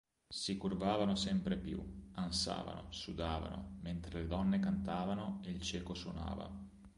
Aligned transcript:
Si 0.29 0.57
curvavano 0.57 1.13
sempre 1.13 1.55
più, 1.57 1.79
ansavano, 2.13 2.85
sudavano, 2.89 3.77
mentre 3.81 4.21
le 4.21 4.27
donne 4.27 4.57
cantavano 4.59 5.41
e 5.43 5.51
il 5.51 5.61
cieco 5.61 5.93
suonava. 5.93 6.49